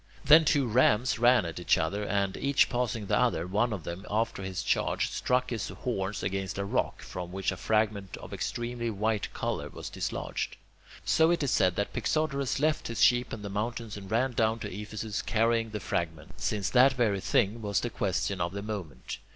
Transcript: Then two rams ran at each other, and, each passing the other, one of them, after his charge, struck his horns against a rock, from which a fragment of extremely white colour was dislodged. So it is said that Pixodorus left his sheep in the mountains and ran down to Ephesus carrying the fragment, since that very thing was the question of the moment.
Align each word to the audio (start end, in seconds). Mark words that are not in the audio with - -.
Then 0.25 0.45
two 0.45 0.65
rams 0.65 1.19
ran 1.19 1.45
at 1.45 1.59
each 1.59 1.77
other, 1.77 2.03
and, 2.03 2.35
each 2.35 2.69
passing 2.71 3.05
the 3.05 3.19
other, 3.19 3.45
one 3.45 3.71
of 3.71 3.83
them, 3.83 4.03
after 4.09 4.41
his 4.41 4.63
charge, 4.63 5.09
struck 5.11 5.51
his 5.51 5.67
horns 5.67 6.23
against 6.23 6.57
a 6.57 6.65
rock, 6.65 7.03
from 7.03 7.31
which 7.31 7.51
a 7.51 7.55
fragment 7.55 8.17
of 8.17 8.33
extremely 8.33 8.89
white 8.89 9.31
colour 9.35 9.69
was 9.69 9.91
dislodged. 9.91 10.57
So 11.05 11.29
it 11.29 11.43
is 11.43 11.51
said 11.51 11.75
that 11.75 11.93
Pixodorus 11.93 12.59
left 12.59 12.87
his 12.87 13.03
sheep 13.03 13.31
in 13.31 13.43
the 13.43 13.49
mountains 13.51 13.95
and 13.95 14.09
ran 14.09 14.31
down 14.31 14.57
to 14.61 14.73
Ephesus 14.73 15.21
carrying 15.21 15.69
the 15.69 15.79
fragment, 15.79 16.41
since 16.41 16.71
that 16.71 16.93
very 16.93 17.19
thing 17.21 17.61
was 17.61 17.79
the 17.81 17.91
question 17.91 18.41
of 18.41 18.53
the 18.53 18.63
moment. 18.63 19.19